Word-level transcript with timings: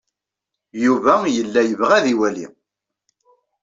Yuba 0.85 1.13
yella 1.35 1.61
yebɣa 1.69 1.93
ad 1.99 2.05
iwali. 2.13 2.45